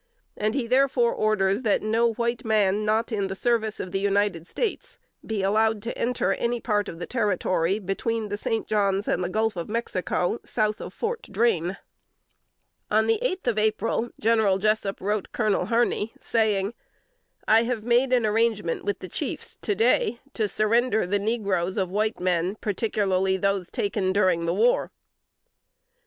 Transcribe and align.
And 0.35 0.55
he 0.55 0.65
therefore 0.65 1.13
orders 1.13 1.61
that 1.61 1.83
no 1.83 2.13
white 2.13 2.43
man, 2.43 2.83
not 2.85 3.11
in 3.11 3.27
the 3.27 3.35
service 3.35 3.79
of 3.79 3.91
the 3.91 3.99
United 3.99 4.47
States, 4.47 4.97
be 5.23 5.43
allowed 5.43 5.79
to 5.83 5.95
enter 5.95 6.33
any 6.33 6.59
part 6.59 6.89
of 6.89 6.97
the 6.97 7.05
territory, 7.05 7.77
between 7.77 8.29
the 8.29 8.37
St. 8.39 8.65
John's 8.65 9.07
and 9.07 9.23
the 9.23 9.29
Gulf 9.29 9.55
of 9.55 9.69
Mexico, 9.69 10.39
south 10.43 10.81
of 10.81 10.91
Fort 10.91 11.27
Drane." 11.29 11.77
On 12.89 13.05
the 13.05 13.19
eighth 13.21 13.47
of 13.47 13.59
April, 13.59 14.09
General 14.19 14.57
Jessup 14.57 14.99
wrote 14.99 15.31
Colonel 15.33 15.65
Harney, 15.65 16.13
saying, 16.19 16.73
"I 17.47 17.61
have 17.65 17.83
made 17.83 18.11
an 18.11 18.25
arrangement 18.25 18.83
with 18.83 19.01
the 19.01 19.07
chiefs 19.07 19.55
to 19.57 19.75
day 19.75 20.19
to 20.33 20.47
surrender 20.47 21.05
the 21.05 21.19
negroes 21.19 21.77
of 21.77 21.91
white 21.91 22.19
men, 22.19 22.55
particularly 22.59 23.37
those 23.37 23.69
taken 23.69 24.11
during 24.11 24.47
the 24.47 24.53
war." 24.55 24.89